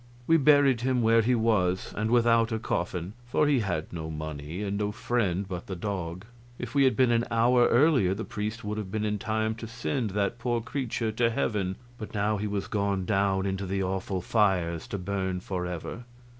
[0.25, 4.63] We buried him where he was, and without a coffin, for he had no money,
[4.63, 6.25] and no friend but the dog.
[6.57, 9.67] If we had been an hour earlier the priest would have been in time to
[9.67, 14.21] send that poor creature to heaven, but now he was gone down into the awful
[14.21, 16.03] fires, to burn forever.